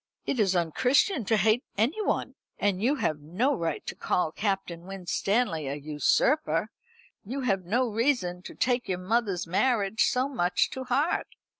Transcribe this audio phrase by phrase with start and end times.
[0.25, 2.33] "It is unchristian to hate anyone.
[2.57, 6.71] And you have no right to call Captain Winstanley a usurper.
[7.23, 11.27] You have no reason to take your mother's marriage so much to heart.